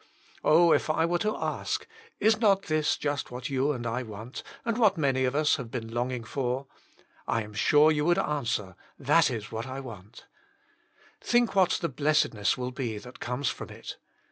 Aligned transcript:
Oh 0.43 0.71
I 0.71 0.77
if 0.77 0.89
I 0.89 1.05
were 1.05 1.19
to 1.19 1.37
ask, 1.37 1.85
I8 2.19 2.39
not 2.41 2.61
this 2.63 2.97
just 2.97 3.29
what 3.29 3.51
you 3.51 3.71
and 3.71 3.85
I 3.85 4.01
want, 4.01 4.41
and 4.65 4.79
what 4.79 4.97
many 4.97 5.25
of 5.25 5.35
us 5.35 5.57
have 5.57 5.69
been 5.69 5.93
longing 5.93 6.23
for?" 6.23 6.65
I 7.27 7.43
am 7.43 7.53
sure 7.53 7.91
you 7.91 8.05
would 8.05 8.17
answer, 8.17 8.75
ZhtiX 8.99 9.25
10 9.27 9.41
wbat 9.41 9.63
5 9.65 9.83
want/' 9.83 10.23
Think 11.21 11.53
what 11.55 11.69
the 11.79 11.89
blessedness 11.89 12.57
will 12.57 12.71
be 12.71 12.97
that 12.97 13.19
comes 13.19 13.49
from 13.49 13.69
it. 13.69 13.97